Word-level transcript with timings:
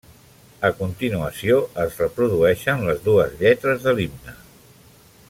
A 0.69 0.71
continuació 0.79 1.59
es 1.85 1.99
reprodueixen 2.03 2.83
les 2.89 3.07
dues 3.11 3.39
lletres 3.45 3.87
de 3.89 3.95
l'himne. 4.01 4.39